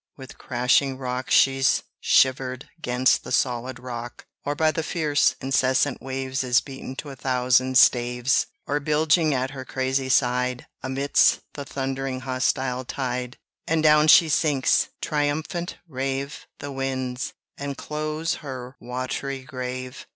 [0.17, 6.43] with crashing shock She's shivered 'gainst the solid rock, Or by the fierce, incessant waves
[6.43, 12.21] Is beaten to a thousand staves; Or bilging at her crazy side, Admits the thundering
[12.21, 13.37] hostile tide,
[13.67, 14.87] And down she sinks!
[15.03, 20.07] triumphant rave The winds, and close her wat'ry grave!